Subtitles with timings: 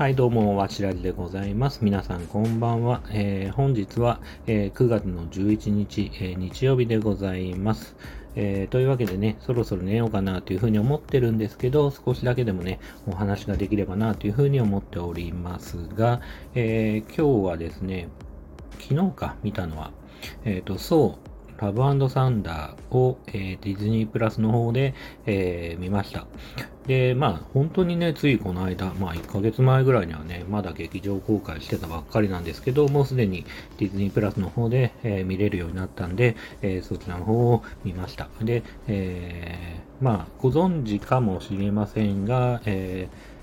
[0.00, 1.80] はい、どうも、わしらじでございます。
[1.84, 3.02] 皆さん、こんばんは。
[3.10, 7.96] えー、本日は、えー、9月の11日、えー、日曜日でございます。
[8.34, 16.22] えというわけでね、そろそろ寝ようかなというふうに思ってるんですけど、少しだけでもね、お話ができればなというふうに思っておりますが、
[16.54, 18.08] え今日はですね、
[18.78, 19.90] 昨日か見たのは、
[20.46, 21.29] えっ、と、そう、
[21.60, 24.94] ラブサンダーを、えー、ディズニープラスの方で、
[25.26, 26.26] えー、見ました。
[26.86, 33.44] で、まあ、本当にね、ついこの間、まあ、1ヶ月前ぐらいにはね、まだ劇場公開してたばっかりなんですけど、もうすでに
[33.78, 38.28] ディズニープラスの方で、えー、見れるようになったんで、えそちらの方を見ました。
[38.40, 43.39] で、えまあ、ご存知かもしれませんが、えー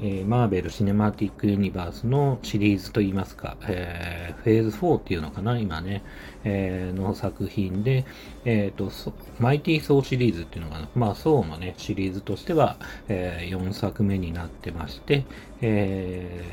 [0.00, 6.02] えー、マーベル・シネマティック・ユニバースのシリーズといいますか、えー、フェーズ4っていうのかな、今ね、
[6.44, 8.04] えー、の作品で、
[8.44, 8.90] えっ、と、
[9.38, 12.76] マイティー・ソーシリーズっていうのかな、まあ、ソーのね、シリーズとしては、
[13.08, 15.24] え4作目になってまして、
[15.60, 16.44] え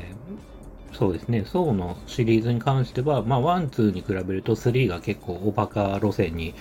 [0.92, 6.54] そうですね、ソーのシリーズに関しては、まあ、1、2に比べると3が結構おバカ路線に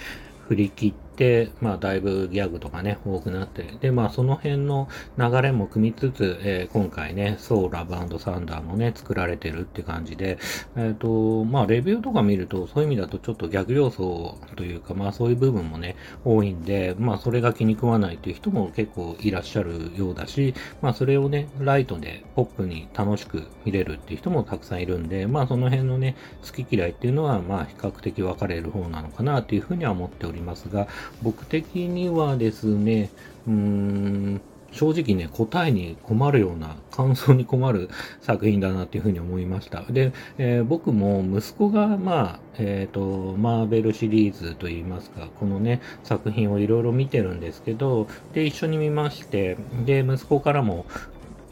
[0.48, 10.38] 振り切って、でまあ、だいぶギャグとかね、多くなって、で、まあ、その辺の流れも組みつつ、えー、今回ね、ソーラブサンダーもね、作られてるって感じで、
[10.76, 30.88] えっ、ー、と、まあ、レビューとか見ると、そういう意味だとちょっとギャグ要素というか、まあ、そういう部分もね、多いんで、まあ、それが気に食わないっていう人も結構いらっしゃるようだし、まあ、それをね、ライトでポップに楽しく見れるっていう人もたくさんいるんで、まあ、その辺のね、好き嫌いっていうのは、まあ、比較的分かれる方なのかなっていうふうには思っておりますが、
[31.22, 33.10] 僕的にはですね、
[33.48, 34.42] うーん、
[34.76, 37.90] 正直ね、答えに困るような、感想に困る
[38.22, 39.84] 作品だなっていうふうに思いました。
[39.90, 50.86] で、えー、僕も息子が、まあ、えっ、ー、と、マーベルシリーズといいますか、このね、作品をいろいろ見てるんですけど、で、一緒に見まして、で、息子からも、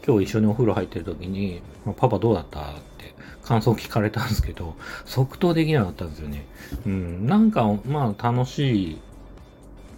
[0.06, 1.62] 今日一緒にお風呂入ってる時に、
[1.96, 2.64] パパどうだったっ
[2.98, 4.74] て感想聞かれたんですけど、
[5.06, 6.46] 即答できなかったんですよね。
[6.84, 8.98] うん、なんか、まあ楽しい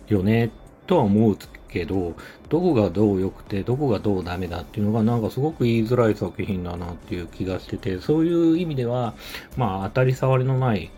[0.09, 0.51] よね、
[0.87, 1.37] とは思う
[1.69, 2.15] けど、
[2.49, 9.15] どこがどう良くて、どこがどうダメだっていうのがなんかすごく言いづらい作品だなっていう気がしてて、そういう意味では、
[9.57, 10.91] まあ当たり障りのない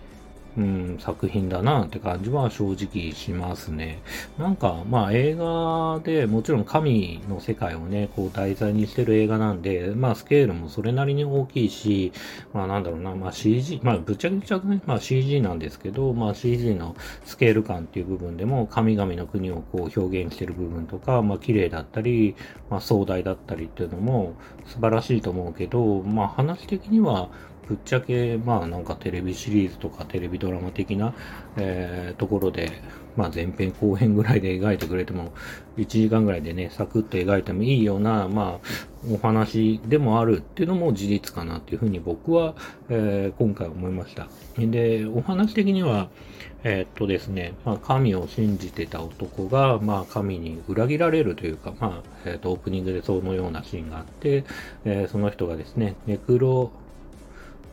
[0.57, 4.01] うん、作品だなって感じは正直しますね。
[4.39, 12.13] なんか、まあ映画でもちろん神の世界をね、こう題材にしてる映画なんで、まあスケールもそれなりに大きいし、
[12.53, 22.35] まあなんだろうな、まあ CG、まあぶっちゃけちゃくね、まあ CG なんですけど、まあ CG のスケール感っていう部分でも神々の国をこう表現してる部分とか、まあ綺麗だったり、
[22.71, 24.35] まあ壮大だったりっていうのも
[24.67, 27.29] 素晴らしいと思うけど、まあ話的には
[27.69, 31.15] ぶっちゃけ、まあなんかテレビシリーズとかテレビドラマ的な、
[31.57, 32.73] えー、ところで、
[33.17, 35.33] まあ前編後編ぐらいで描いてくれても、
[35.77, 38.69] 1時間ぐらいでね、サクッと描いてもいいような、まあ、
[39.13, 42.55] お話でもあるっていうのも事実かなっていうふうに僕は、
[42.89, 44.29] えー、今回思いました。
[44.59, 46.09] で、お話的には、
[46.65, 54.45] えー、っとですね、まあ、神を信じてた男が、まあ、神に裏切られるというか、まあ、えー、っと、オープニングでそのようなシーンがあって、
[54.85, 56.73] えー、その人がですね、ネクロ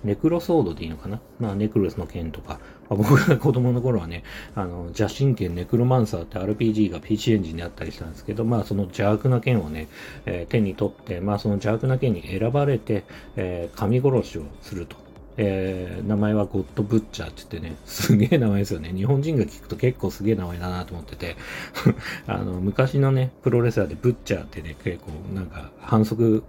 [0.06, 1.20] ネクロソードでいいのかな？
[1.40, 2.60] まあ、ネクロスの剣とか。
[2.90, 4.24] まあ、僕が 子供の頃はね、
[4.54, 9.88] あの、邪神剣ネクロマンサーって RPG が PC エンジンであったりしたんですけど、まあ、その邪悪な剣をね、
[10.26, 13.04] えー、手に取って、まあ、その邪悪な剣に選ばれて、
[13.36, 15.06] えー、神殺しをすると。
[15.38, 18.94] えー、名前はゴッドブッチャーって言ってね、すげえ名前ですよね。
[18.96, 21.36] 日本人が聞くと結構すげえ名前だなと思ってて、
[22.28, 26.44] あの、昔のね、プロレスラーでブッチャーってね、結構なんか反則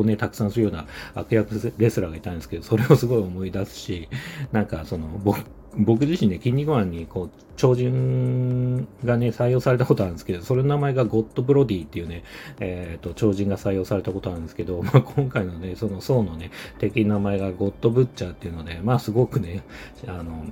[0.00, 4.08] をね、たくさんするような悪役レスラーがいたんですけど、それをすごい思い出すし、
[4.52, 5.08] なんかその、
[5.78, 12.24] 僕、自身ね、筋肉マンに、こう、超人がね、採用されたことあるんですけど、それの名前がゴッドブロディっていうね、
[12.60, 19.62] えっ、ー、と、超人が採用されたことあるんですけど、 まあ、今回のね、その層のね、敵の名前がゴッドブッチャーっていうので、まあ、すごくね、
[20.06, 20.46] あの、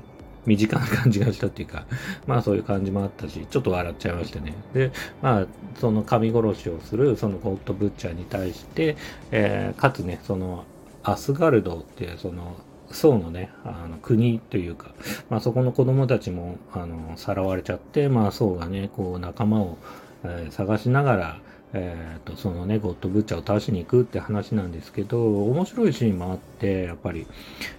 [0.46, 1.86] 身近な感じがしたっていうか、
[2.26, 4.54] まあそういう感じもあったし、ちょっと笑っちゃいましてね。
[4.72, 5.46] で、まあ、
[5.78, 8.96] その神殺しをする、そのゴッドブッチャーに対して、
[9.30, 10.64] えー、かつね、その、
[11.02, 12.56] アスガルドっていう、その、
[12.90, 14.90] 宋のね、あの国というか、
[15.28, 19.78] まあそこの子供たちも、あの、さらわれちゃって、まあ宋がね、こう仲間を、
[20.22, 21.38] えー、探しながら、
[21.76, 27.26] えーと、そのね、ゴッドブッチャーを倒しに行くって話なんですけど、面白いシーンもあって、やっぱり、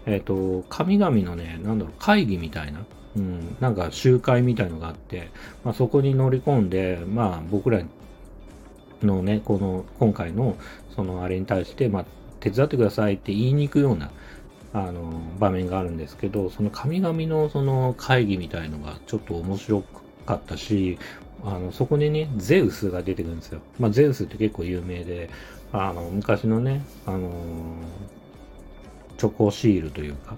[0.05, 5.29] えっ、ー、と、神々のね、なんだろう、会議みたいな、うん、なんか集会みたいのがあって、
[5.63, 7.81] まあ、そこに乗り込んで、まあ僕ら
[9.01, 10.57] のね、この、今回の、
[10.93, 12.05] そのあれに対して、まあ、
[12.41, 14.11] 手伝ってくださいって言いに行くような、
[14.73, 19.83] あの、場面があるんですけど、その神々のその会議みたいのがちょっと面白
[20.25, 20.97] かったし、
[21.45, 23.61] あの、そこにね、ゼウスが出てくるんですよ。
[23.79, 25.29] まあ、ゼウスって結構有名で、
[25.71, 27.31] あの、昔のね、あのー、
[29.17, 30.35] チョコシールというか、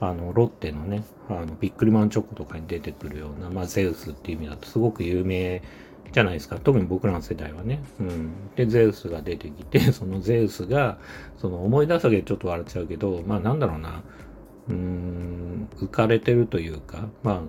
[0.00, 5.62] あの、ロッテのね、あの、ビックリマンチョコとかに出てくるような、まあ、ゼウスっていう意味だとすごく有名
[6.12, 6.58] じゃないですか。
[6.58, 7.82] 特に僕らの世代はね。
[7.98, 8.32] うん。
[8.54, 10.98] で、ゼウスが出てきて、 そのゼウスが、
[11.38, 14.02] その思い出すだけでちょっと笑っちゃうけど、まあなんだろうな、
[14.68, 17.40] うーん、浮かれてるというか、まあ、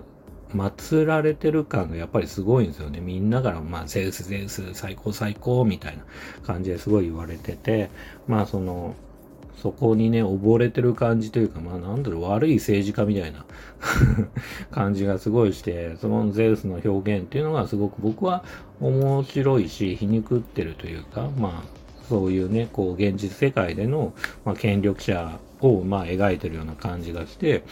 [0.54, 3.00] 祀られてる感がやっぱりすごいんですよね。
[3.00, 6.04] みんなから、まあ、ゼウス、ゼウス、最高、最高、みたいな
[6.46, 7.90] 感じですごい言われてて、
[8.26, 8.94] まあ、その、
[9.62, 13.44] そこにね、溺れてる感じというか、まあなんだろう、悪い政治家みたいな
[14.70, 18.44] 感じがすごいして、そのゼウスの表現っていうのがすごく僕は
[18.80, 21.78] 面白いし、皮肉ってるというか、まあ、
[22.08, 27.64] そういうね、こう、現実世界での、まあ、権力者を、まあ、描いてるような感じがして、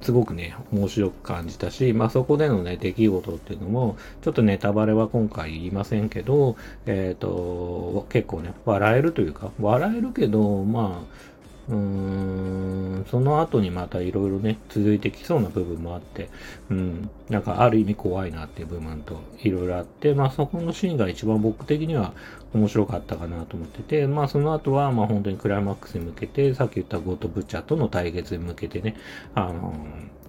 [0.00, 6.56] すごくね、面白く感じたし、まあそこでのね、出来事っていうのも、ちょっとネタバレは今回言いませんけど、
[6.86, 11.37] えっ、ー、と、結構ね、笑えるというか、笑えるけど、まあ、
[11.68, 16.30] うーん、その後にまたいろいろね、続いてきそうな部分もあって、
[16.70, 22.14] うん、なんかある意味怖いなっていう部分といろいろあって、まあそこのシーンが一番僕的には
[22.54, 28.96] 面白かったかなと思ってて、まあその後はまあ本当にクライマックスに向けて、さっき言ったゴッド・ブッチャーとの対決に向けてね、
[29.34, 29.74] あの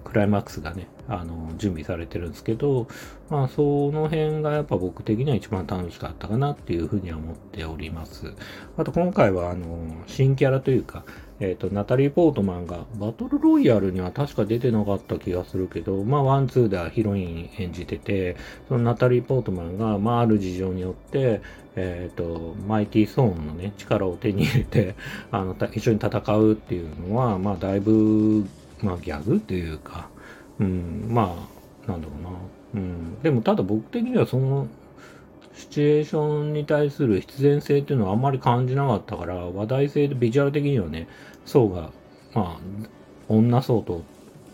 [0.04, 2.86] クライマックスがね、あの、準備されてるんですけど、
[3.28, 8.34] まあ、その辺がやっぱ僕的には一番楽しかったかなっていうふうには思っております。
[8.76, 11.04] あと今回は、あの、新キャラというか、
[11.40, 18.36] えっ、ー、と、ナタリー・ポートマンがバトルロイヤルには確か出てなかった気がするけど、まあ、ワン、ツーではヒロイン演じてて、
[18.68, 21.40] そのナタリー・ポートマンが、まあ、ある事情によって、
[21.76, 24.94] えっ、ー、と、マイティ・ソーンのね、力を手に入れて、
[25.30, 28.44] あの、一緒に戦うっていうのは、まあ、だいぶ、
[28.82, 30.08] まあ、ギャグというか、
[30.58, 31.34] うん、ま
[31.86, 32.30] あ、なんだろうな。
[32.74, 33.22] うん。
[33.22, 34.68] でも、ただ僕的にはその、
[35.54, 41.08] シチュエーションに対する必然性っていうのはあんまり感じなかったから、話題性でビジュアル的にはね、
[41.44, 41.90] 層が、
[42.34, 42.60] まあ、
[43.28, 44.02] 女層と、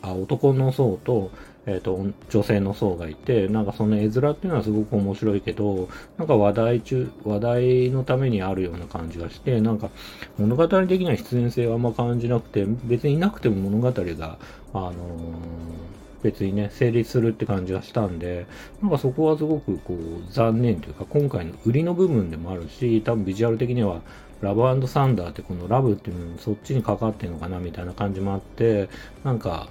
[0.03, 1.31] あ、男の層と、
[1.67, 9.91] えっ、ー、と、女性の層がいて、なんかその絵面っていうのはすごく面白いけど、なんか話題中、話題のためにあるような感じがして、なんか
[10.39, 14.39] 物語的な必然性はあんま感じなくて、別にいなくても物語が、
[14.73, 18.47] あのー別にね、成立するって感じがしたんで、
[18.83, 24.01] なんかそこはすごくこう残念というか、今回の売りの部分でもあるし、多分ビジュアル的には
[24.41, 28.89] ラブサンダーってこのラブっていうのそっちにかかってんのかなみたいな感じもあって、
[29.25, 29.69] なんか、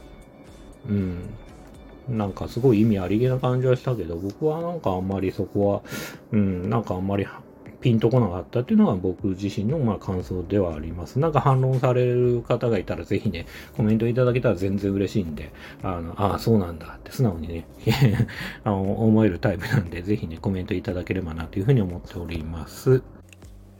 [0.88, 1.30] うん、
[2.10, 5.82] なんかすごい意味ありげな感じはしたけど、僕はなんかあんまりそこは、
[6.32, 7.26] うん、なんかあんまり
[7.86, 11.20] ピンとこなかったっていうのが僕自身のまあ感想ではあります。
[11.20, 13.46] なんか反論される方がいたらぜひね、
[13.78, 15.52] コメントいただけたら全然嬉しいんで、
[15.84, 17.68] あの、ああ、そうなんだって素直にね
[18.64, 23.04] あの、思えるタイプなんで、ぜひね、コメントいただければなというふうに思っております。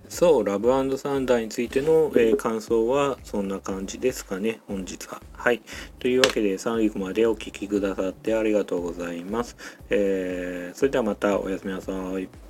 [0.10, 5.22] そう、ラブサンダーについての、えー、感想はそんな感じですかね、本日は。
[5.34, 5.62] はい。
[6.00, 9.58] というわけで、最後までお聴きくださってありがとうございます。
[9.90, 12.45] えー、それではまたおやすみなさい。